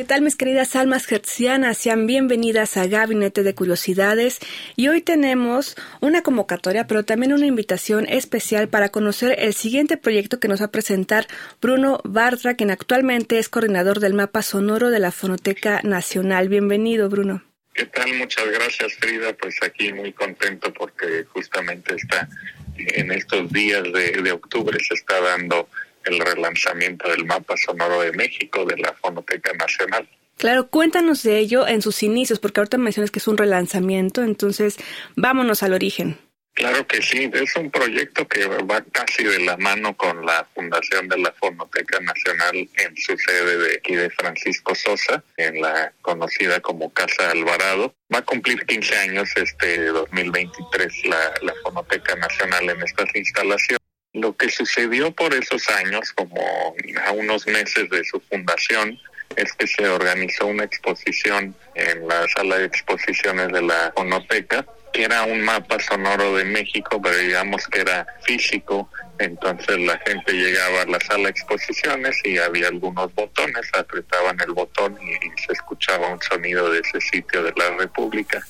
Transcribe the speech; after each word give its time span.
¿Qué 0.00 0.06
tal 0.06 0.22
mis 0.22 0.34
queridas 0.34 0.76
almas 0.76 1.12
hertzianas? 1.12 1.76
Sean 1.76 2.06
bienvenidas 2.06 2.78
a 2.78 2.86
Gabinete 2.86 3.42
de 3.42 3.54
Curiosidades 3.54 4.38
y 4.74 4.88
hoy 4.88 5.02
tenemos 5.02 5.76
una 6.00 6.22
convocatoria 6.22 6.86
pero 6.86 7.04
también 7.04 7.34
una 7.34 7.44
invitación 7.44 8.08
especial 8.08 8.70
para 8.70 8.88
conocer 8.88 9.36
el 9.38 9.52
siguiente 9.52 9.98
proyecto 9.98 10.40
que 10.40 10.48
nos 10.48 10.62
va 10.62 10.64
a 10.64 10.70
presentar 10.70 11.26
Bruno 11.60 12.00
Bartra, 12.02 12.54
quien 12.54 12.70
actualmente 12.70 13.38
es 13.38 13.50
coordinador 13.50 14.00
del 14.00 14.14
mapa 14.14 14.40
sonoro 14.40 14.88
de 14.88 15.00
la 15.00 15.12
Fonoteca 15.12 15.82
Nacional. 15.82 16.48
Bienvenido 16.48 17.10
Bruno. 17.10 17.42
¿Qué 17.74 17.84
tal? 17.84 18.14
Muchas 18.14 18.46
gracias 18.50 18.94
Frida. 18.94 19.34
Pues 19.34 19.56
aquí 19.62 19.92
muy 19.92 20.14
contento 20.14 20.72
porque 20.72 21.26
justamente 21.30 21.96
está 21.96 22.26
en 22.94 23.12
estos 23.12 23.50
días 23.52 23.82
de, 23.82 24.32
octubre 24.32 24.78
se 24.80 24.94
está 24.94 25.20
dando 25.20 25.68
el 26.04 26.18
relanzamiento 26.18 27.08
del 27.10 27.24
mapa 27.24 27.54
sonoro 27.56 28.00
de 28.00 28.12
México 28.12 28.64
de 28.64 28.76
la 28.78 28.92
Fonoteca 28.94 29.52
Nacional. 29.52 30.08
Claro, 30.36 30.68
cuéntanos 30.68 31.22
de 31.22 31.38
ello 31.38 31.66
en 31.66 31.82
sus 31.82 32.02
inicios, 32.02 32.38
porque 32.38 32.60
ahorita 32.60 32.78
mencionas 32.78 33.10
que 33.10 33.18
es 33.18 33.28
un 33.28 33.36
relanzamiento, 33.36 34.22
entonces 34.22 34.76
vámonos 35.14 35.62
al 35.62 35.74
origen. 35.74 36.16
Claro 36.60 36.86
que 36.86 37.00
sí, 37.00 37.30
es 37.32 37.56
un 37.56 37.70
proyecto 37.70 38.28
que 38.28 38.46
va 38.46 38.84
casi 38.92 39.24
de 39.24 39.40
la 39.40 39.56
mano 39.56 39.96
con 39.96 40.26
la 40.26 40.46
fundación 40.54 41.08
de 41.08 41.16
la 41.16 41.32
Fonoteca 41.32 41.98
Nacional 42.00 42.54
en 42.54 42.96
su 42.98 43.16
sede 43.16 43.56
de 43.56 43.76
aquí 43.76 43.94
de 43.94 44.10
Francisco 44.10 44.74
Sosa, 44.74 45.24
en 45.38 45.62
la 45.62 45.90
conocida 46.02 46.60
como 46.60 46.92
Casa 46.92 47.30
Alvarado. 47.30 47.94
Va 48.12 48.18
a 48.18 48.24
cumplir 48.26 48.66
15 48.66 48.94
años 48.94 49.30
este 49.36 49.86
2023 49.86 51.06
la, 51.06 51.32
la 51.40 51.54
Fonoteca 51.62 52.14
Nacional 52.16 52.68
en 52.68 52.82
estas 52.82 53.08
instalaciones. 53.14 53.80
Lo 54.12 54.36
que 54.36 54.50
sucedió 54.50 55.12
por 55.12 55.32
esos 55.32 55.66
años, 55.70 56.12
como 56.12 56.76
a 57.06 57.12
unos 57.12 57.46
meses 57.46 57.88
de 57.88 58.04
su 58.04 58.20
fundación, 58.20 59.00
es 59.36 59.50
que 59.54 59.66
se 59.66 59.88
organizó 59.88 60.46
una 60.46 60.64
exposición 60.64 61.54
en 61.74 62.06
la 62.06 62.28
sala 62.28 62.58
de 62.58 62.66
exposiciones 62.66 63.48
de 63.48 63.62
la 63.62 63.92
Fonoteca, 63.96 64.66
que 64.92 65.04
era 65.04 65.24
un 65.24 65.40
mapa 65.42 65.78
sonoro 65.78 66.36
de 66.36 66.44
México, 66.44 67.00
pero 67.02 67.16
digamos 67.16 67.66
que 67.68 67.80
era 67.80 68.06
físico, 68.22 68.90
entonces 69.18 69.78
la 69.78 69.98
gente 69.98 70.32
llegaba 70.32 70.82
a 70.82 70.86
la 70.86 71.00
sala 71.00 71.24
de 71.24 71.30
exposiciones 71.30 72.16
y 72.24 72.38
había 72.38 72.68
algunos 72.68 73.14
botones, 73.14 73.68
apretaban 73.74 74.38
el 74.40 74.52
botón 74.52 74.98
y, 75.02 75.12
y 75.12 75.30
se 75.46 75.52
escuchaba 75.52 76.08
un 76.08 76.20
sonido 76.22 76.70
de 76.70 76.80
ese 76.80 77.00
sitio 77.00 77.42
de 77.42 77.52
la 77.56 77.76
República. 77.76 78.42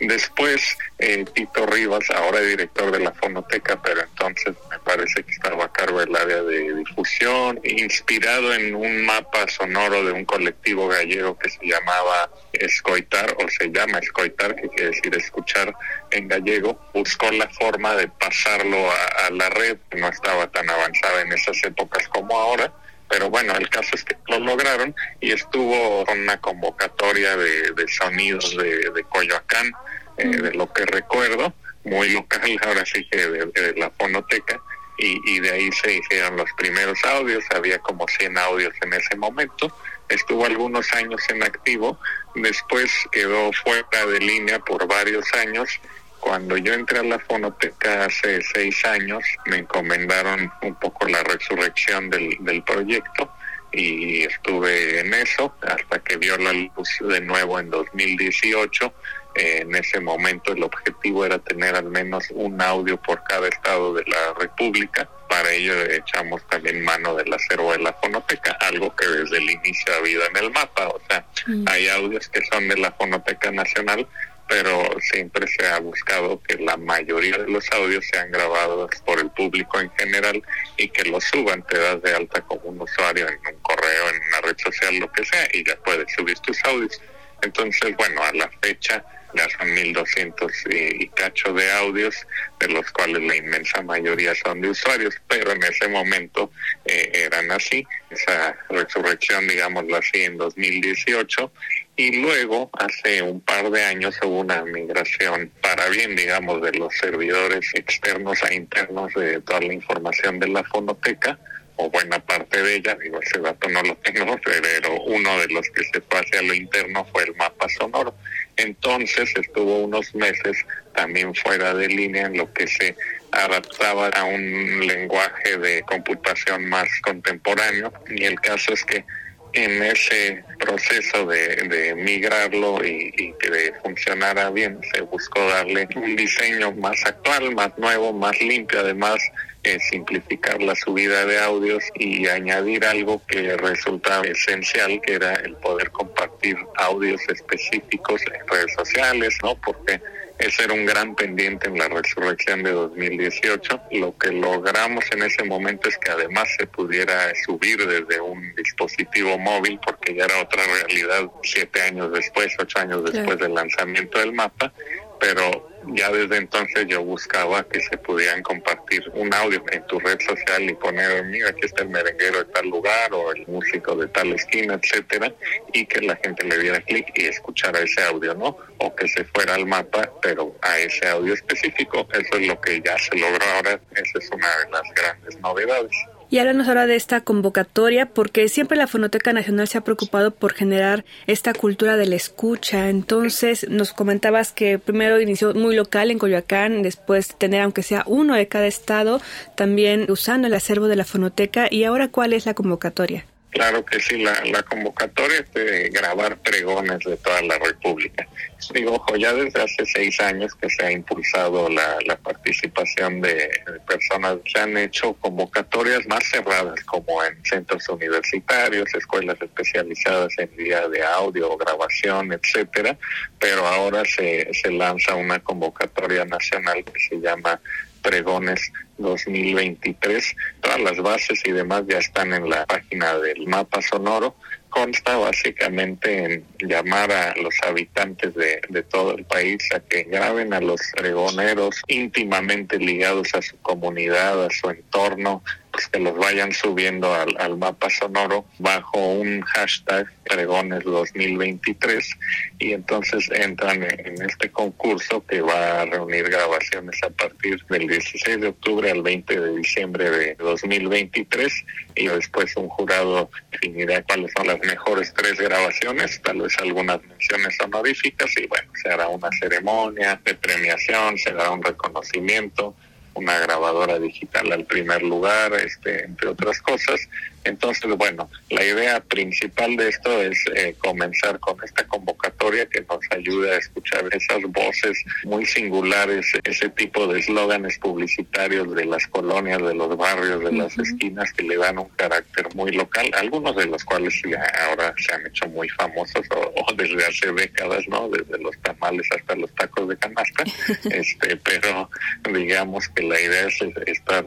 Después, 0.00 0.78
eh, 0.98 1.24
Tito 1.34 1.66
Rivas, 1.66 2.08
ahora 2.10 2.40
director 2.40 2.92
de 2.92 3.00
la 3.00 3.12
Fonoteca, 3.12 3.80
pero 3.82 4.02
entonces 4.02 4.54
me 4.70 4.78
parece 4.78 5.24
que 5.24 5.32
estaba 5.32 5.64
a 5.64 5.72
cargo 5.72 5.98
del 5.98 6.14
área 6.14 6.42
de 6.42 6.74
difusión, 6.74 7.58
inspirado 7.64 8.54
en 8.54 8.76
un 8.76 9.04
mapa 9.04 9.48
sonoro 9.48 10.04
de 10.04 10.12
un 10.12 10.24
colectivo 10.24 10.86
gallego 10.86 11.36
que 11.36 11.50
se 11.50 11.66
llamaba 11.66 12.30
Escoitar, 12.52 13.34
o 13.38 13.48
se 13.48 13.70
llama 13.70 13.98
Escoitar, 13.98 14.54
que 14.54 14.68
quiere 14.68 14.90
decir 14.90 15.14
escuchar 15.16 15.74
en 16.12 16.28
gallego, 16.28 16.78
buscó 16.94 17.30
la 17.32 17.48
forma 17.48 17.96
de 17.96 18.08
pasarlo 18.08 18.90
a, 18.90 19.26
a 19.26 19.30
la 19.30 19.50
red, 19.50 19.78
no 19.96 20.08
estaba 20.08 20.46
tan 20.48 20.70
avanzada 20.70 21.22
en 21.22 21.32
esas 21.32 21.62
épocas 21.64 22.06
como 22.08 22.38
ahora 22.38 22.72
pero 23.08 23.30
bueno, 23.30 23.54
el 23.54 23.68
caso 23.68 23.90
es 23.94 24.04
que 24.04 24.16
lo 24.28 24.38
lograron 24.38 24.94
y 25.20 25.32
estuvo 25.32 26.04
una 26.04 26.40
convocatoria 26.40 27.36
de, 27.36 27.72
de 27.72 27.88
sonidos 27.88 28.56
de, 28.56 28.90
de 28.90 29.04
Coyoacán, 29.04 29.72
eh, 30.18 30.28
de 30.28 30.52
lo 30.52 30.72
que 30.72 30.84
recuerdo, 30.84 31.52
muy 31.84 32.10
local, 32.10 32.58
ahora 32.66 32.84
sí 32.84 33.06
que 33.10 33.26
de, 33.26 33.46
de 33.46 33.74
la 33.76 33.90
fonoteca, 33.90 34.60
y, 34.98 35.20
y, 35.30 35.38
de 35.38 35.52
ahí 35.52 35.70
se 35.70 35.94
hicieron 35.94 36.36
los 36.36 36.50
primeros 36.56 36.98
audios, 37.04 37.44
había 37.54 37.78
como 37.78 38.04
100 38.08 38.36
audios 38.36 38.74
en 38.82 38.92
ese 38.94 39.14
momento, 39.14 39.72
estuvo 40.08 40.44
algunos 40.44 40.92
años 40.92 41.20
en 41.28 41.44
activo, 41.44 42.00
después 42.34 42.92
quedó 43.12 43.52
fuera 43.52 44.06
de 44.06 44.18
línea 44.18 44.58
por 44.58 44.88
varios 44.88 45.32
años 45.34 45.80
cuando 46.20 46.56
yo 46.56 46.74
entré 46.74 46.98
a 46.98 47.02
la 47.02 47.18
fonoteca 47.18 48.04
hace 48.04 48.42
seis 48.42 48.84
años, 48.84 49.22
me 49.46 49.58
encomendaron 49.58 50.50
un 50.62 50.74
poco 50.76 51.06
la 51.06 51.22
resurrección 51.22 52.10
del, 52.10 52.36
del 52.40 52.62
proyecto 52.62 53.30
y 53.72 54.24
estuve 54.24 55.00
en 55.00 55.12
eso 55.14 55.54
hasta 55.62 55.98
que 55.98 56.16
vio 56.16 56.36
la 56.38 56.52
luz 56.52 56.88
de 57.00 57.20
nuevo 57.20 57.58
en 57.58 57.70
2018. 57.70 58.92
Eh, 59.34 59.60
en 59.60 59.74
ese 59.74 60.00
momento 60.00 60.52
el 60.52 60.62
objetivo 60.62 61.24
era 61.24 61.38
tener 61.38 61.76
al 61.76 61.84
menos 61.84 62.24
un 62.30 62.60
audio 62.60 62.96
por 62.96 63.22
cada 63.24 63.46
estado 63.48 63.94
de 63.94 64.04
la 64.06 64.34
República. 64.38 65.08
Para 65.28 65.52
ello 65.52 65.74
echamos 65.82 66.42
también 66.48 66.82
mano 66.82 67.14
del 67.14 67.32
acervo 67.32 67.72
de 67.72 67.78
la 67.78 67.92
fonoteca, 67.92 68.52
algo 68.60 68.94
que 68.96 69.06
desde 69.06 69.36
el 69.36 69.50
inicio 69.50 69.92
ha 69.92 69.98
habido 69.98 70.22
en 70.26 70.36
el 70.44 70.50
mapa. 70.50 70.88
O 70.88 71.00
sea, 71.08 71.24
mm. 71.46 71.64
hay 71.68 71.88
audios 71.88 72.28
que 72.28 72.44
son 72.46 72.66
de 72.68 72.78
la 72.78 72.90
Fonoteca 72.92 73.52
Nacional, 73.52 74.08
pero 74.48 74.82
siempre 75.00 75.46
se 75.46 75.66
ha 75.66 75.78
buscado 75.78 76.40
que 76.42 76.56
la 76.56 76.76
mayoría 76.78 77.36
de 77.36 77.48
los 77.48 77.70
audios 77.72 78.06
sean 78.10 78.30
grabados 78.32 78.90
por 79.04 79.20
el 79.20 79.30
público 79.30 79.78
en 79.78 79.90
general 79.92 80.42
y 80.76 80.88
que 80.88 81.04
los 81.04 81.22
suban, 81.24 81.64
te 81.66 81.78
das 81.78 82.00
de 82.02 82.14
alta 82.14 82.40
como 82.42 82.62
un 82.62 82.80
usuario 82.80 83.28
en 83.28 83.54
un 83.54 83.60
correo, 83.60 84.08
en 84.08 84.16
una 84.28 84.40
red 84.40 84.56
social, 84.58 84.96
lo 84.96 85.12
que 85.12 85.24
sea, 85.24 85.46
y 85.52 85.64
ya 85.64 85.76
puedes 85.76 86.10
subir 86.14 86.38
tus 86.40 86.58
audios. 86.64 87.00
Entonces, 87.42 87.94
bueno, 87.96 88.22
a 88.22 88.32
la 88.32 88.50
fecha 88.62 89.04
ya 89.34 89.46
son 89.58 89.72
1200 89.74 90.52
y, 90.70 91.04
y 91.04 91.08
cacho 91.08 91.52
de 91.52 91.70
audios, 91.72 92.26
de 92.60 92.68
los 92.68 92.90
cuales 92.90 93.22
la 93.22 93.36
inmensa 93.36 93.82
mayoría 93.82 94.34
son 94.34 94.60
de 94.60 94.70
usuarios, 94.70 95.14
pero 95.28 95.52
en 95.52 95.62
ese 95.62 95.88
momento 95.88 96.50
eh, 96.84 97.10
eran 97.14 97.50
así, 97.50 97.86
esa 98.10 98.56
resurrección, 98.70 99.46
digámoslo 99.46 99.96
así, 99.96 100.24
en 100.24 100.38
2018, 100.38 101.52
y 101.98 102.12
luego 102.12 102.70
hace 102.78 103.20
un 103.20 103.40
par 103.40 103.68
de 103.72 103.82
años 103.82 104.16
hubo 104.22 104.38
una 104.38 104.64
migración 104.64 105.50
para 105.60 105.88
bien, 105.88 106.14
digamos, 106.14 106.62
de 106.62 106.70
los 106.78 106.96
servidores 106.96 107.74
externos 107.74 108.40
a 108.44 108.54
internos 108.54 109.12
de 109.14 109.40
toda 109.40 109.60
la 109.60 109.72
información 109.72 110.38
de 110.38 110.46
la 110.46 110.62
fonoteca, 110.62 111.36
o 111.74 111.90
buena 111.90 112.20
parte 112.20 112.62
de 112.62 112.76
ella, 112.76 112.96
digo, 113.02 113.20
ese 113.20 113.40
dato 113.40 113.68
no 113.68 113.82
lo 113.82 113.96
tengo, 114.04 114.38
pero 114.44 115.02
uno 115.06 115.40
de 115.40 115.48
los 115.48 115.68
que 115.70 115.82
se 115.92 116.00
fue 116.02 116.20
hacia 116.20 116.40
lo 116.42 116.54
interno 116.54 117.04
fue 117.12 117.24
el 117.24 117.34
mapa 117.34 117.66
sonoro. 117.68 118.14
Entonces 118.56 119.34
estuvo 119.34 119.80
unos 119.80 120.14
meses 120.14 120.56
también 120.94 121.34
fuera 121.34 121.74
de 121.74 121.88
línea 121.88 122.26
en 122.26 122.36
lo 122.36 122.52
que 122.52 122.68
se 122.68 122.94
adaptaba 123.32 124.06
a 124.10 124.22
un 124.22 124.86
lenguaje 124.86 125.58
de 125.58 125.82
computación 125.82 126.64
más 126.68 126.88
contemporáneo 127.02 127.92
y 128.08 128.22
el 128.22 128.40
caso 128.40 128.72
es 128.72 128.84
que 128.84 129.04
en 129.52 129.82
ese 129.82 130.44
proceso 130.58 131.26
de, 131.26 131.94
migrarlo 131.96 132.84
y, 132.84 133.12
y, 133.16 133.32
que 133.34 133.72
funcionara 133.82 134.50
bien, 134.50 134.78
se 134.92 135.02
buscó 135.02 135.40
darle 135.48 135.88
un 135.96 136.16
diseño 136.16 136.72
más 136.72 137.04
actual, 137.04 137.54
más 137.54 137.76
nuevo, 137.78 138.12
más 138.12 138.40
limpio, 138.40 138.80
además 138.80 139.20
eh, 139.64 139.78
simplificar 139.80 140.62
la 140.62 140.74
subida 140.76 141.26
de 141.26 141.38
audios 141.40 141.82
y 141.96 142.28
añadir 142.28 142.84
algo 142.84 143.20
que 143.26 143.56
resultaba 143.56 144.24
esencial, 144.24 145.00
que 145.02 145.14
era 145.14 145.34
el 145.34 145.56
poder 145.56 145.90
compartir 145.90 146.56
audios 146.76 147.20
específicos 147.28 148.22
en 148.32 148.46
redes 148.46 148.72
sociales, 148.74 149.36
¿no? 149.42 149.56
Porque 149.60 150.00
ese 150.38 150.64
era 150.64 150.72
un 150.72 150.86
gran 150.86 151.14
pendiente 151.16 151.68
en 151.68 151.78
la 151.78 151.88
resurrección 151.88 152.62
de 152.62 152.70
2018. 152.70 153.80
Lo 153.92 154.16
que 154.16 154.32
logramos 154.32 155.04
en 155.10 155.22
ese 155.24 155.44
momento 155.44 155.88
es 155.88 155.98
que 155.98 156.10
además 156.10 156.48
se 156.56 156.66
pudiera 156.66 157.32
subir 157.44 157.84
desde 157.86 158.20
un 158.20 158.54
dispositivo 158.54 159.36
móvil, 159.38 159.80
porque 159.84 160.14
ya 160.14 160.24
era 160.24 160.40
otra 160.40 160.62
realidad 160.64 161.30
siete 161.42 161.82
años 161.82 162.12
después, 162.12 162.54
ocho 162.58 162.78
años 162.78 163.04
después 163.04 163.36
sí. 163.36 163.42
del 163.42 163.54
lanzamiento 163.54 164.18
del 164.20 164.32
mapa, 164.32 164.72
pero 165.20 165.68
ya 165.94 166.10
desde 166.10 166.36
entonces 166.36 166.86
yo 166.86 167.02
buscaba 167.02 167.66
que 167.68 167.80
se 167.80 167.96
pudieran 167.98 168.42
compartir 168.42 169.02
un 169.14 169.32
audio 169.32 169.62
en 169.70 169.86
tu 169.86 169.98
red 170.00 170.18
social 170.20 170.62
y 170.68 170.74
poner, 170.74 171.24
mira, 171.24 171.50
aquí 171.50 171.60
está 171.62 171.82
el 171.82 171.90
merenguero 171.90 172.38
de 172.38 172.44
tal 172.46 172.68
lugar 172.68 173.12
o 173.12 173.32
el 173.32 173.46
músico 173.46 173.96
de 173.96 174.08
tal 174.08 174.32
esquina, 174.32 174.78
etcétera, 174.82 175.32
y 175.72 175.86
que 175.86 176.00
la 176.02 176.16
gente 176.16 176.44
le 176.44 176.58
diera 176.58 176.80
clic 176.82 177.06
y 177.14 177.26
escuchara 177.26 177.80
ese 177.80 178.02
audio, 178.02 178.34
¿no? 178.34 178.56
O 178.78 178.94
que 178.94 179.08
se 179.08 179.24
fuera 179.24 179.54
al 179.54 179.66
mapa, 179.66 180.10
pero 180.20 180.54
a 180.62 180.78
ese 180.78 181.08
audio 181.08 181.34
específico. 181.34 182.06
Eso 182.12 182.36
es 182.38 182.46
lo 182.46 182.60
que 182.60 182.80
ya 182.84 182.98
se 182.98 183.16
logró 183.16 183.44
ahora. 183.54 183.80
Esa 183.92 184.18
es 184.18 184.30
una 184.30 184.48
de 184.58 184.70
las 184.70 184.94
grandes 184.94 185.40
novedades. 185.40 185.96
Y 186.30 186.38
háblanos 186.38 186.68
ahora 186.68 186.86
de 186.86 186.94
esta 186.94 187.22
convocatoria, 187.22 188.04
porque 188.06 188.48
siempre 188.50 188.76
la 188.76 188.86
Fonoteca 188.86 189.32
Nacional 189.32 189.66
se 189.66 189.78
ha 189.78 189.84
preocupado 189.84 190.30
por 190.30 190.52
generar 190.52 191.06
esta 191.26 191.54
cultura 191.54 191.96
de 191.96 192.06
la 192.06 192.16
escucha. 192.16 192.90
Entonces, 192.90 193.66
nos 193.70 193.94
comentabas 193.94 194.52
que 194.52 194.78
primero 194.78 195.20
inició 195.22 195.54
muy 195.54 195.74
local 195.74 196.10
en 196.10 196.18
Coyoacán, 196.18 196.82
después 196.82 197.34
tener 197.38 197.62
aunque 197.62 197.82
sea 197.82 198.04
uno 198.06 198.34
de 198.34 198.46
cada 198.46 198.66
estado, 198.66 199.22
también 199.56 200.10
usando 200.10 200.48
el 200.48 200.54
acervo 200.54 200.86
de 200.88 200.96
la 200.96 201.04
Fonoteca. 201.04 201.66
¿Y 201.70 201.84
ahora 201.84 202.08
cuál 202.08 202.34
es 202.34 202.44
la 202.44 202.52
convocatoria? 202.52 203.24
Claro 203.50 203.84
que 203.84 203.98
sí, 203.98 204.22
la, 204.22 204.44
la 204.44 204.62
convocatoria 204.62 205.38
es 205.40 205.52
de 205.54 205.88
grabar 205.88 206.36
pregones 206.38 206.98
de 207.00 207.16
toda 207.16 207.40
la 207.42 207.58
República. 207.58 208.26
Digo, 208.74 208.94
ojo, 208.94 209.16
ya 209.16 209.32
desde 209.32 209.62
hace 209.62 209.86
seis 209.86 210.20
años 210.20 210.54
que 210.54 210.68
se 210.68 210.84
ha 210.84 210.92
impulsado 210.92 211.70
la, 211.70 211.96
la 212.06 212.16
participación 212.16 213.22
de, 213.22 213.48
personas, 213.86 214.36
se 214.52 214.60
han 214.60 214.76
hecho 214.76 215.14
convocatorias 215.14 216.06
más 216.06 216.24
cerradas, 216.24 216.78
como 216.84 217.24
en 217.24 217.42
centros 217.44 217.88
universitarios, 217.88 218.92
escuelas 218.94 219.40
especializadas 219.40 220.34
en 220.38 220.54
vía 220.54 220.86
de 220.88 221.02
audio, 221.02 221.56
grabación, 221.56 222.32
etcétera, 222.32 222.98
pero 223.38 223.66
ahora 223.66 224.02
se, 224.04 224.52
se 224.52 224.70
lanza 224.70 225.14
una 225.14 225.38
convocatoria 225.38 226.26
nacional 226.26 226.84
que 226.84 227.00
se 227.00 227.16
llama 227.20 227.58
Pregones 228.08 228.72
2023. 228.96 230.36
Todas 230.62 230.80
las 230.80 230.96
bases 230.96 231.42
y 231.44 231.52
demás 231.52 231.82
ya 231.86 231.98
están 231.98 232.32
en 232.32 232.48
la 232.48 232.64
página 232.64 233.18
del 233.18 233.46
mapa 233.46 233.82
sonoro. 233.82 234.34
Consta 234.70 235.16
básicamente 235.16 236.24
en 236.24 236.44
llamar 236.60 237.10
a 237.10 237.34
los 237.36 237.54
habitantes 237.66 238.34
de, 238.34 238.82
todo 238.90 239.16
el 239.16 239.24
país 239.24 239.62
a 239.74 239.80
que 239.80 240.04
graben 240.04 240.52
a 240.52 240.60
los 240.60 240.80
pregoneros 240.96 241.82
íntimamente 241.88 242.78
ligados 242.78 243.34
a 243.34 243.42
su 243.42 243.56
comunidad, 243.58 244.44
a 244.44 244.50
su 244.50 244.70
entorno, 244.70 245.42
pues 245.72 245.88
que 245.88 245.98
los 245.98 246.16
vayan 246.16 246.52
subiendo 246.52 247.12
al, 247.14 247.34
al 247.38 247.56
mapa 247.56 247.90
sonoro 247.90 248.44
bajo 248.58 248.98
un 248.98 249.40
hashtag 249.42 250.06
pregones 250.28 250.84
2023 250.84 252.10
y 252.58 252.72
entonces 252.72 253.28
entran 253.32 253.82
en 253.82 254.22
este 254.22 254.50
concurso 254.50 255.24
que 255.26 255.40
va 255.40 255.82
a 255.82 255.84
reunir 255.86 256.28
grabaciones 256.28 257.02
a 257.02 257.10
partir 257.10 257.64
del 257.66 257.88
16 257.88 258.40
de 258.40 258.48
octubre 258.48 258.90
al 258.90 259.02
20 259.02 259.40
de 259.40 259.56
diciembre 259.56 260.10
de 260.10 260.34
2023 260.36 261.64
y 261.96 262.08
después 262.08 262.56
un 262.56 262.68
jurado 262.68 263.30
definirá 263.52 264.02
cuáles 264.02 264.32
son 264.36 264.46
las 264.46 264.57
mejores 264.60 265.12
tres 265.14 265.38
grabaciones, 265.38 266.20
tal 266.22 266.42
vez 266.42 266.56
algunas 266.58 267.02
menciones 267.04 267.56
honoríficas 267.64 268.30
y 268.36 268.46
bueno, 268.46 268.70
se 268.82 268.90
hará 268.90 269.08
una 269.08 269.28
ceremonia 269.38 270.20
de 270.24 270.34
premiación, 270.34 271.18
se 271.18 271.32
dará 271.32 271.50
un 271.50 271.62
reconocimiento 271.62 272.74
una 273.14 273.38
grabadora 273.38 273.98
digital 273.98 274.52
al 274.52 274.64
primer 274.64 275.02
lugar, 275.02 275.52
este, 275.54 276.04
entre 276.04 276.28
otras 276.28 276.60
cosas. 276.62 277.00
Entonces, 277.44 277.90
bueno, 277.96 278.28
la 278.50 278.64
idea 278.64 279.00
principal 279.00 279.76
de 279.76 279.88
esto 279.88 280.22
es 280.22 280.44
eh, 280.54 280.74
comenzar 280.78 281.38
con 281.40 281.56
esta 281.64 281.86
convocatoria 281.86 282.66
que 282.66 282.82
nos 282.82 283.00
ayude 283.10 283.54
a 283.54 283.58
escuchar 283.58 284.04
esas 284.12 284.42
voces 284.42 285.02
muy 285.24 285.46
singulares, 285.46 286.26
ese 286.44 286.68
tipo 286.70 287.06
de 287.06 287.20
eslóganes 287.20 287.78
publicitarios 287.78 288.74
de 288.74 288.84
las 288.84 289.06
colonias, 289.06 289.62
de 289.62 289.74
los 289.74 289.96
barrios, 289.96 290.44
de 290.44 290.52
las 290.52 290.76
esquinas 290.78 291.32
que 291.32 291.44
le 291.44 291.56
dan 291.56 291.78
un 291.78 291.88
carácter 291.90 292.48
muy 292.54 292.72
local, 292.72 293.10
algunos 293.14 293.56
de 293.56 293.66
los 293.66 293.84
cuales 293.84 294.20
ya 294.28 294.44
ahora 294.68 294.94
se 294.98 295.14
han 295.14 295.26
hecho 295.26 295.48
muy 295.48 295.68
famosos 295.70 296.26
o, 296.30 296.40
o 296.40 296.74
desde 296.74 297.06
hace 297.06 297.32
décadas, 297.32 297.86
¿no? 297.88 298.08
Desde 298.08 298.38
los 298.42 298.56
tamales 298.58 299.06
hasta 299.16 299.34
los 299.36 299.54
tacos 299.54 299.88
de 299.88 299.96
canasta, 299.96 300.44
este, 300.90 301.36
pero 301.36 301.88
digamos 302.32 302.88
que 302.98 303.06
la 303.06 303.20
idea 303.20 303.46
es 303.46 303.58
estar 303.86 304.26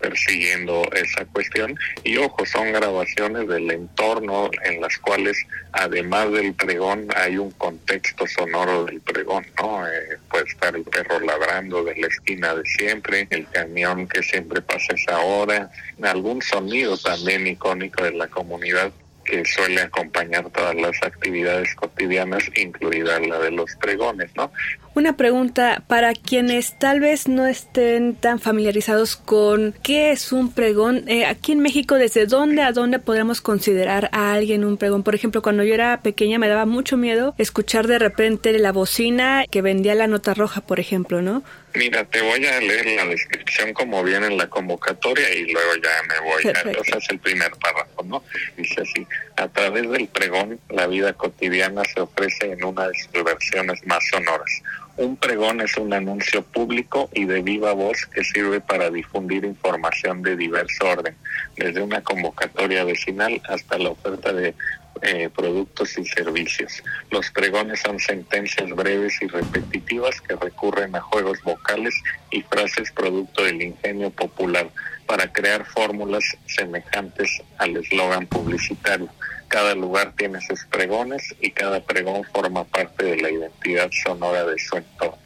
persiguiendo 0.00 0.82
esa 0.94 1.24
cuestión 1.26 1.76
y 2.02 2.16
ojo 2.16 2.44
son 2.44 2.72
grabaciones 2.72 3.46
del 3.46 3.70
entorno 3.70 4.50
en 4.64 4.80
las 4.80 4.98
cuales 4.98 5.36
además 5.70 6.32
del 6.32 6.54
pregón 6.54 7.06
hay 7.14 7.38
un 7.38 7.52
contexto 7.52 8.26
sonoro 8.26 8.84
del 8.84 9.00
pregón 9.00 9.46
no 9.60 9.86
eh, 9.86 10.18
puede 10.28 10.48
estar 10.48 10.74
el 10.74 10.82
perro 10.82 11.20
ladrando 11.20 11.84
de 11.84 11.96
la 11.96 12.08
esquina 12.08 12.52
de 12.52 12.64
siempre 12.64 13.28
el 13.30 13.46
camión 13.48 14.08
que 14.08 14.24
siempre 14.24 14.60
pasa 14.60 14.92
esa 14.92 15.20
hora 15.20 15.70
algún 16.02 16.42
sonido 16.42 16.98
también 16.98 17.46
icónico 17.46 18.02
de 18.02 18.12
la 18.12 18.26
comunidad 18.26 18.92
que 19.24 19.44
suele 19.44 19.82
acompañar 19.82 20.50
todas 20.50 20.74
las 20.74 21.00
actividades 21.02 21.74
cotidianas, 21.76 22.42
incluida 22.56 23.20
la 23.20 23.38
de 23.38 23.52
los 23.52 23.74
pregones, 23.76 24.30
¿no? 24.34 24.50
Una 24.94 25.16
pregunta 25.16 25.82
para 25.86 26.12
quienes 26.12 26.78
tal 26.78 27.00
vez 27.00 27.26
no 27.26 27.46
estén 27.46 28.14
tan 28.14 28.40
familiarizados 28.40 29.16
con 29.16 29.74
qué 29.82 30.10
es 30.10 30.32
un 30.32 30.52
pregón. 30.52 31.08
Eh, 31.08 31.24
aquí 31.24 31.52
en 31.52 31.60
México, 31.60 31.94
¿desde 31.94 32.26
dónde 32.26 32.60
a 32.60 32.72
dónde 32.72 32.98
podemos 32.98 33.40
considerar 33.40 34.10
a 34.12 34.34
alguien 34.34 34.66
un 34.66 34.76
pregón? 34.76 35.02
Por 35.02 35.14
ejemplo, 35.14 35.40
cuando 35.40 35.64
yo 35.64 35.72
era 35.72 36.02
pequeña 36.02 36.38
me 36.38 36.46
daba 36.46 36.66
mucho 36.66 36.98
miedo 36.98 37.34
escuchar 37.38 37.86
de 37.86 37.98
repente 37.98 38.52
la 38.58 38.70
bocina 38.70 39.46
que 39.50 39.62
vendía 39.62 39.94
la 39.94 40.08
nota 40.08 40.34
roja, 40.34 40.60
por 40.60 40.78
ejemplo, 40.78 41.22
¿no? 41.22 41.42
Mira, 41.74 42.04
te 42.04 42.20
voy 42.20 42.44
a 42.44 42.60
leer 42.60 42.84
la 42.84 43.06
descripción 43.06 43.72
como 43.72 44.04
viene 44.04 44.26
en 44.26 44.36
la 44.36 44.46
convocatoria 44.46 45.34
y 45.34 45.50
luego 45.50 45.70
ya 45.82 46.02
me 46.06 46.20
voy. 46.20 46.42
A, 46.48 46.80
o 46.80 46.84
sea, 46.84 46.98
es 46.98 47.08
el 47.08 47.18
primer 47.18 47.50
párrafo, 47.52 48.02
¿no? 48.04 48.22
Dice 48.58 48.82
así, 48.82 49.06
a 49.36 49.48
través 49.48 49.90
del 49.90 50.06
pregón, 50.08 50.60
la 50.68 50.86
vida 50.86 51.14
cotidiana 51.14 51.82
se 51.84 52.00
ofrece 52.02 52.52
en 52.52 52.62
una 52.62 52.88
de 52.88 52.94
sus 52.98 53.24
versiones 53.24 53.86
más 53.86 54.06
sonoras. 54.10 54.62
Un 54.96 55.16
pregón 55.16 55.62
es 55.62 55.76
un 55.78 55.94
anuncio 55.94 56.42
público 56.42 57.08
y 57.14 57.24
de 57.24 57.40
viva 57.40 57.72
voz 57.72 58.04
que 58.06 58.22
sirve 58.22 58.60
para 58.60 58.90
difundir 58.90 59.44
información 59.44 60.22
de 60.22 60.36
diverso 60.36 60.86
orden, 60.86 61.16
desde 61.56 61.80
una 61.80 62.02
convocatoria 62.02 62.84
vecinal 62.84 63.40
hasta 63.48 63.78
la 63.78 63.90
oferta 63.90 64.32
de 64.34 64.54
eh, 65.00 65.30
productos 65.34 65.96
y 65.96 66.04
servicios. 66.04 66.82
Los 67.10 67.30
pregones 67.30 67.80
son 67.80 67.98
sentencias 67.98 68.68
breves 68.70 69.20
y 69.22 69.26
repetitivas 69.28 70.20
que 70.20 70.36
recurren 70.36 70.94
a 70.94 71.00
juegos 71.00 71.42
vocales 71.42 71.94
y 72.30 72.42
frases 72.42 72.92
producto 72.92 73.42
del 73.42 73.62
ingenio 73.62 74.10
popular 74.10 74.68
para 75.06 75.32
crear 75.32 75.64
fórmulas 75.64 76.24
semejantes 76.46 77.42
al 77.58 77.76
eslogan 77.78 78.26
publicitario. 78.26 79.08
Cada 79.52 79.74
lugar 79.74 80.14
tiene 80.16 80.40
sus 80.40 80.64
pregones 80.64 81.22
y 81.42 81.50
cada 81.50 81.78
pregón 81.84 82.24
forma 82.32 82.64
parte 82.64 83.04
de 83.04 83.16
la 83.18 83.30
identidad 83.30 83.90
sonora 84.02 84.46
de 84.46 84.58
su 84.58 84.78
entorno. 84.78 85.18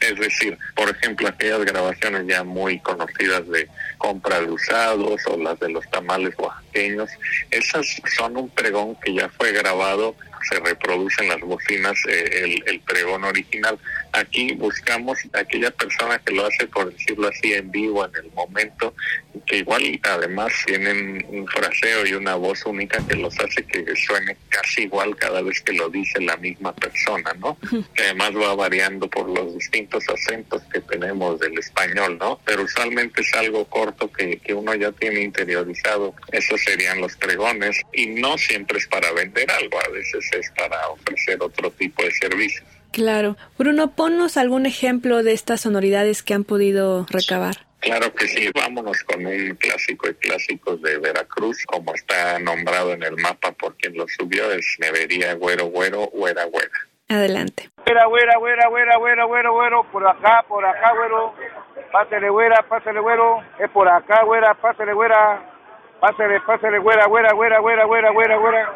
Es 0.00 0.18
decir, 0.18 0.56
por 0.74 0.88
ejemplo, 0.88 1.28
aquellas 1.28 1.62
grabaciones 1.66 2.26
ya 2.26 2.44
muy 2.44 2.78
conocidas 2.78 3.46
de 3.46 3.68
compra 3.98 4.40
de 4.40 4.50
usados 4.50 5.20
o 5.26 5.36
las 5.36 5.60
de 5.60 5.68
los 5.68 5.84
tamales 5.90 6.34
oaxaqueños, 6.38 7.10
esas 7.50 7.86
son 8.16 8.38
un 8.38 8.48
pregón 8.48 8.96
que 9.02 9.12
ya 9.12 9.28
fue 9.28 9.52
grabado, 9.52 10.16
se 10.48 10.60
reproduce 10.60 11.22
en 11.22 11.28
las 11.28 11.40
bocinas 11.40 11.98
eh, 12.08 12.40
el, 12.42 12.64
el 12.66 12.80
pregón 12.80 13.24
original. 13.24 13.78
Aquí 14.14 14.54
buscamos 14.54 15.18
aquella 15.32 15.72
persona 15.72 16.20
que 16.20 16.32
lo 16.32 16.46
hace, 16.46 16.68
por 16.68 16.92
decirlo 16.92 17.28
así, 17.28 17.52
en 17.52 17.68
vivo, 17.72 18.06
en 18.06 18.14
el 18.14 18.30
momento, 18.32 18.94
que 19.44 19.58
igual 19.58 19.98
además 20.04 20.52
tienen 20.66 21.26
un 21.30 21.46
fraseo 21.48 22.06
y 22.06 22.14
una 22.14 22.36
voz 22.36 22.64
única 22.64 23.04
que 23.08 23.16
los 23.16 23.36
hace 23.40 23.64
que 23.66 23.84
suene 23.96 24.36
casi 24.48 24.82
igual 24.82 25.16
cada 25.16 25.42
vez 25.42 25.60
que 25.60 25.72
lo 25.72 25.88
dice 25.88 26.20
la 26.20 26.36
misma 26.36 26.72
persona, 26.74 27.32
¿no? 27.40 27.58
Que 27.94 28.04
además 28.04 28.36
va 28.36 28.54
variando 28.54 29.08
por 29.10 29.28
los 29.28 29.54
distintos 29.54 30.08
acentos 30.08 30.62
que 30.72 30.80
tenemos 30.80 31.40
del 31.40 31.58
español, 31.58 32.16
¿no? 32.18 32.38
Pero 32.44 32.62
usualmente 32.62 33.20
es 33.20 33.34
algo 33.34 33.64
corto 33.64 34.12
que, 34.12 34.38
que 34.38 34.54
uno 34.54 34.76
ya 34.76 34.92
tiene 34.92 35.22
interiorizado. 35.22 36.14
Esos 36.30 36.62
serían 36.62 37.00
los 37.00 37.16
pregones 37.16 37.80
y 37.92 38.06
no 38.06 38.38
siempre 38.38 38.78
es 38.78 38.86
para 38.86 39.10
vender 39.12 39.50
algo, 39.50 39.80
a 39.80 39.88
veces 39.88 40.24
es 40.32 40.50
para 40.52 40.88
ofrecer 40.88 41.38
otro 41.42 41.72
tipo 41.72 42.04
de 42.04 42.12
servicios. 42.12 42.64
Claro. 42.94 43.36
Bruno, 43.58 43.90
ponnos 43.90 44.36
algún 44.36 44.66
ejemplo 44.66 45.24
de 45.24 45.32
estas 45.32 45.62
sonoridades 45.62 46.22
que 46.22 46.32
han 46.32 46.44
podido 46.44 47.06
recabar. 47.10 47.56
Claro 47.80 48.14
que 48.14 48.28
sí, 48.28 48.48
vámonos 48.54 49.02
con 49.02 49.26
un 49.26 49.56
clásico 49.56 50.06
de 50.06 50.14
clásicos 50.14 50.80
de 50.80 50.98
Veracruz, 50.98 51.64
como 51.66 51.92
está 51.92 52.38
nombrado 52.38 52.92
en 52.92 53.02
el 53.02 53.16
mapa 53.16 53.50
por 53.50 53.76
quien 53.76 53.96
lo 53.96 54.06
subió, 54.06 54.48
es 54.52 54.76
Nevería 54.78 55.34
Güero 55.34 55.66
Güero, 55.66 56.06
Güera 56.12 56.44
Güera. 56.44 56.70
Adelante. 57.08 57.68
Güera, 57.84 58.06
güera, 58.06 58.38
güera, 58.38 58.68
güera, 58.68 58.96
güera, 58.96 59.24
güera, 59.24 59.50
güero, 59.50 59.86
por 59.90 60.06
acá, 60.06 60.44
por 60.48 60.64
acá, 60.64 60.92
güero, 60.96 61.34
pásele, 61.90 62.30
güera, 62.30 62.64
pásele, 62.68 63.00
güero, 63.00 63.42
es 63.58 63.70
por 63.70 63.88
acá, 63.88 64.22
güera, 64.22 64.54
pásele, 64.54 64.94
güera, 64.94 65.42
pásele, 66.00 66.40
pásele, 66.42 66.78
güera, 66.78 67.06
güera, 67.06 67.32
güera, 67.34 67.58
güera, 67.58 67.84
güera, 67.86 68.10
güera, 68.12 68.36
güera. 68.36 68.72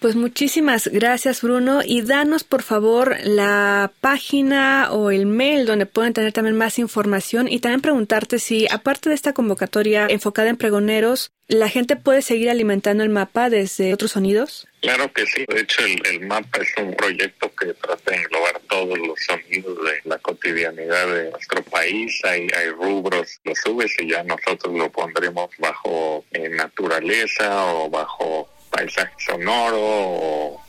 Pues 0.00 0.14
muchísimas 0.14 0.88
gracias 0.88 1.42
Bruno. 1.42 1.80
Y 1.84 2.02
danos 2.02 2.44
por 2.44 2.62
favor 2.62 3.16
la 3.24 3.92
página 4.00 4.92
o 4.92 5.10
el 5.10 5.26
mail 5.26 5.64
donde 5.64 5.86
pueden 5.86 6.12
tener 6.12 6.32
también 6.32 6.56
más 6.56 6.78
información 6.78 7.48
y 7.48 7.60
también 7.60 7.80
preguntarte 7.80 8.38
si 8.38 8.66
aparte 8.70 9.08
de 9.08 9.14
esta 9.14 9.32
convocatoria 9.32 10.06
enfocada 10.08 10.50
en 10.50 10.56
pregoneros, 10.56 11.32
la 11.48 11.68
gente 11.68 11.96
puede 11.96 12.22
seguir 12.22 12.50
alimentando 12.50 13.04
el 13.04 13.08
mapa 13.08 13.48
desde 13.48 13.94
otros 13.94 14.12
sonidos. 14.12 14.66
Claro 14.80 15.10
que 15.12 15.24
sí, 15.26 15.44
de 15.48 15.60
hecho 15.60 15.82
el, 15.84 16.26
mapa 16.26 16.58
es 16.60 16.72
un 16.76 16.94
proyecto 16.94 17.50
que 17.54 17.72
trata 17.74 18.10
de 18.10 18.16
englobar 18.18 18.60
todos 18.68 18.98
los 18.98 19.18
sonidos 19.20 19.78
de 19.84 20.00
la 20.04 20.18
cotidianidad 20.18 21.06
de 21.06 21.30
nuestro 21.30 21.62
país, 21.62 22.20
hay, 22.24 22.48
hay 22.56 22.68
rubros, 22.70 23.40
lo 23.44 23.54
subes 23.54 23.92
y 23.98 24.10
ya 24.10 24.22
nosotros 24.24 24.74
lo 24.74 24.90
pondremos 24.90 25.50
bajo 25.58 26.24
eh, 26.32 26.48
naturaleza 26.50 27.64
o 27.74 27.88
bajo 27.88 28.48
paisaje 28.70 29.12
sonoro 29.18 29.80
o, 29.80 30.62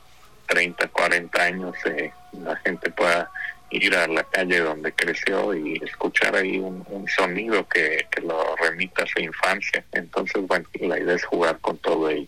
30, 0.48 0.88
40 0.90 1.42
años 1.42 1.76
eh, 1.86 2.12
la 2.34 2.56
gente 2.58 2.90
pueda 2.92 3.32
ir 3.72 3.96
a 3.96 4.08
la 4.08 4.24
calle 4.24 4.60
donde 4.60 4.92
creció 4.94 5.54
y 5.54 5.82
escuchar 5.84 6.36
ahí 6.36 6.60
un, 6.60 6.86
un 6.90 7.08
sonido 7.08 7.68
que, 7.68 8.06
que, 8.12 8.22
lo 8.22 8.56
remita 8.58 9.04
a 9.04 9.08
su 9.08 9.20
infancia. 9.20 9.84
Entonces, 9.92 10.46
bueno, 10.48 10.66
la 10.80 11.00
idea 11.00 11.16
es 11.16 11.26
jugar 11.26 11.60
con 11.60 11.78
todo 11.80 12.10
ello. 12.10 12.28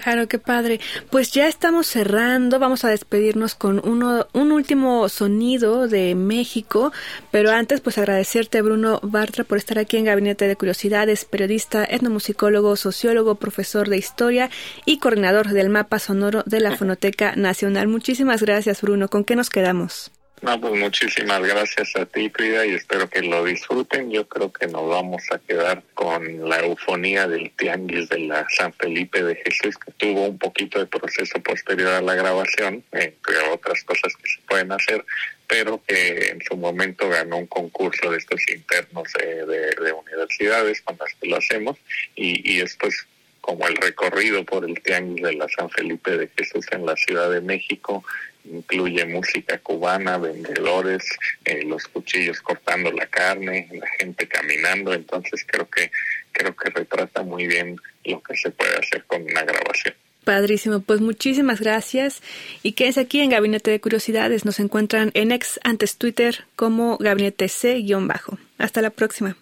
Claro, 0.00 0.26
qué 0.28 0.38
padre. 0.38 0.80
Pues 1.10 1.32
ya 1.32 1.48
estamos 1.48 1.86
cerrando, 1.86 2.58
vamos 2.58 2.84
a 2.84 2.88
despedirnos 2.88 3.54
con 3.54 3.80
uno, 3.86 4.26
un 4.32 4.52
último 4.52 5.08
sonido 5.08 5.88
de 5.88 6.14
México, 6.14 6.92
pero 7.30 7.50
antes 7.50 7.80
pues 7.80 7.98
agradecerte 7.98 8.62
Bruno 8.62 9.00
Bartra 9.02 9.44
por 9.44 9.58
estar 9.58 9.78
aquí 9.78 9.96
en 9.96 10.04
Gabinete 10.04 10.48
de 10.48 10.56
Curiosidades, 10.56 11.24
periodista, 11.24 11.84
etnomusicólogo, 11.84 12.76
sociólogo, 12.76 13.34
profesor 13.34 13.88
de 13.88 13.98
historia 13.98 14.50
y 14.84 14.98
coordinador 14.98 15.48
del 15.48 15.68
mapa 15.68 15.98
sonoro 15.98 16.42
de 16.46 16.60
la 16.60 16.76
Fonoteca 16.76 17.36
Nacional. 17.36 17.88
Muchísimas 17.88 18.42
gracias 18.42 18.80
Bruno, 18.80 19.08
¿con 19.08 19.24
qué 19.24 19.36
nos 19.36 19.50
quedamos? 19.50 20.10
No, 20.42 20.60
pues 20.60 20.74
muchísimas 20.74 21.40
gracias 21.40 21.94
a 21.94 22.04
ti, 22.04 22.28
Frida, 22.28 22.66
y 22.66 22.72
espero 22.72 23.08
que 23.08 23.22
lo 23.22 23.44
disfruten. 23.44 24.10
Yo 24.10 24.26
creo 24.26 24.52
que 24.52 24.66
nos 24.66 24.88
vamos 24.88 25.22
a 25.30 25.38
quedar 25.38 25.84
con 25.94 26.48
la 26.48 26.58
eufonía 26.58 27.28
del 27.28 27.52
Tianguis 27.52 28.08
de 28.08 28.18
la 28.18 28.44
San 28.50 28.72
Felipe 28.72 29.22
de 29.22 29.36
Jesús, 29.36 29.78
que 29.78 29.92
tuvo 29.92 30.26
un 30.26 30.38
poquito 30.38 30.80
de 30.80 30.86
proceso 30.86 31.40
posterior 31.44 31.92
a 31.92 32.00
la 32.00 32.16
grabación, 32.16 32.82
entre 32.90 33.38
otras 33.52 33.84
cosas 33.84 34.16
que 34.16 34.28
se 34.28 34.40
pueden 34.48 34.72
hacer, 34.72 35.04
pero 35.46 35.80
que 35.86 36.30
en 36.30 36.40
su 36.42 36.56
momento 36.56 37.08
ganó 37.08 37.36
un 37.36 37.46
concurso 37.46 38.10
de 38.10 38.18
estos 38.18 38.40
internos 38.52 39.04
de, 39.12 39.92
universidades 39.92 40.82
con 40.82 40.98
las 40.98 41.10
lo 41.22 41.36
hacemos, 41.36 41.78
y, 42.16 42.56
y 42.56 42.60
es 42.62 42.76
pues 42.80 43.06
como 43.42 43.68
el 43.68 43.76
recorrido 43.76 44.42
por 44.44 44.64
el 44.64 44.80
Tianguis 44.82 45.22
de 45.22 45.34
la 45.34 45.48
San 45.48 45.68
Felipe 45.68 46.16
de 46.16 46.28
Jesús 46.28 46.64
en 46.70 46.86
la 46.86 46.96
Ciudad 46.96 47.30
de 47.30 47.42
México, 47.42 48.02
incluye 48.44 49.04
música 49.04 49.58
cubana, 49.58 50.16
vendedores, 50.16 51.04
eh, 51.44 51.62
los 51.64 51.86
cuchillos 51.88 52.40
cortando 52.40 52.90
la 52.92 53.06
carne, 53.06 53.68
la 53.72 53.86
gente 53.98 54.26
caminando, 54.26 54.94
entonces 54.94 55.44
creo 55.46 55.68
que 55.68 55.90
creo 56.32 56.56
que 56.56 56.70
retrata 56.70 57.22
muy 57.22 57.46
bien 57.46 57.76
lo 58.04 58.22
que 58.22 58.36
se 58.36 58.50
puede 58.50 58.74
hacer 58.76 59.04
con 59.04 59.22
una 59.22 59.42
grabación. 59.42 59.94
Padrísimo, 60.24 60.80
pues 60.80 61.00
muchísimas 61.00 61.60
gracias 61.60 62.22
y 62.62 62.72
quédense 62.72 63.00
aquí 63.00 63.20
en 63.20 63.30
Gabinete 63.30 63.72
de 63.72 63.80
Curiosidades. 63.80 64.44
Nos 64.44 64.60
encuentran 64.60 65.10
en 65.14 65.32
ex 65.32 65.58
antes 65.64 65.96
Twitter 65.96 66.44
como 66.54 66.96
Gabinete 66.98 67.48
C-bajo. 67.48 68.38
Hasta 68.56 68.82
la 68.82 68.90
próxima. 68.90 69.36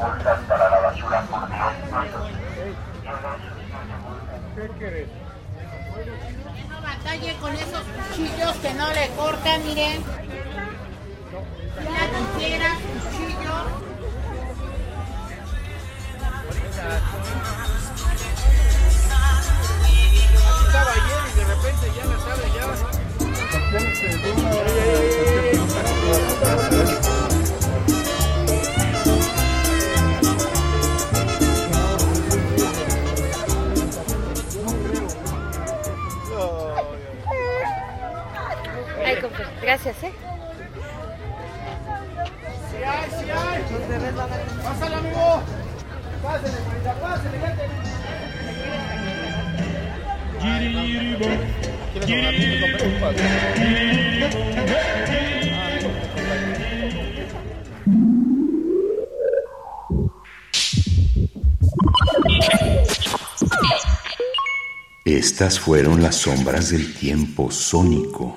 Que 0.00 0.06
no 6.68 6.80
batalle 6.80 7.36
con 7.36 7.52
esos 7.54 7.82
cuchillos 7.82 8.56
que 8.62 8.72
no 8.74 8.90
le 8.92 9.10
cortan, 9.10 9.62
miren. 9.66 10.02
La 11.84 12.06
tijera, 12.38 12.70
cuchillo. 12.76 13.56
Aquí 20.48 20.64
estaba 20.66 20.92
ayer 20.92 21.22
y 21.26 21.32
de 21.36 21.44
repente 21.44 21.84
ya 21.94 22.04
la 22.06 22.16
tarde 22.24 22.46
ya. 22.56 22.64
Gracias, 39.70 40.02
¿eh? 40.02 40.12
Sí 42.70 42.82
hay, 42.84 43.08
sí 43.08 43.30
hay. 43.30 43.62
Pásale, 44.64 44.96
amigo. 44.96 45.42
Pásale, 46.24 46.58
pásale, 47.00 47.38
vete. 47.38 47.66
Estas 65.04 65.60
fueron 65.60 66.02
las 66.02 66.16
sombras 66.16 66.70
del 66.70 66.92
tiempo 66.92 67.52
sónico. 67.52 68.36